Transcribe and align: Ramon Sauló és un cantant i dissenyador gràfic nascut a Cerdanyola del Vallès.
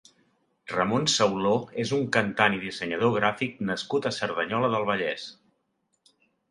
Ramon 0.71 1.03
Sauló 1.15 1.51
és 1.85 1.93
un 1.99 2.09
cantant 2.17 2.57
i 2.57 2.63
dissenyador 2.65 3.15
gràfic 3.19 3.63
nascut 3.71 4.09
a 4.13 4.17
Cerdanyola 4.21 4.75
del 4.79 4.93
Vallès. 4.93 5.33